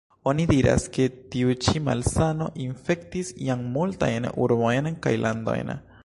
[0.29, 1.03] Oni diras, ke
[1.33, 5.75] tiu ĉi malsano infektis jam multajn urbojn kaj landojn.